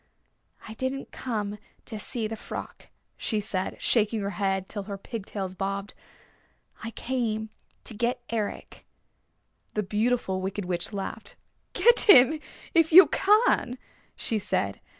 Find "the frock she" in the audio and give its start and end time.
2.25-3.39